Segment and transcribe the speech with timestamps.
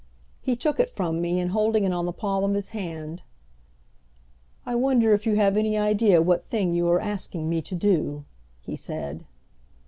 [0.41, 3.21] He took it from me, and holding it on the palm of his hand,
[4.65, 8.25] "I wonder if you have any idea what thing you are asking me to do?"
[8.63, 9.25] he said.